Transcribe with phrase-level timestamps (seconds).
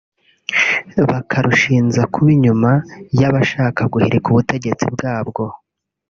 [1.07, 2.71] bukarushinja kuba inyuma
[3.19, 5.43] y’abashaka guhirika ubutegetsi bwabwo